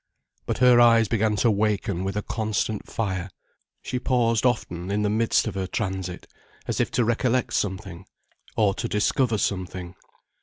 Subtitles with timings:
[0.47, 3.29] But her eyes began to waken with a constant fire,
[3.83, 6.25] she paused often in the midst of her transit,
[6.67, 8.05] as if to recollect something,
[8.57, 9.93] or to discover something.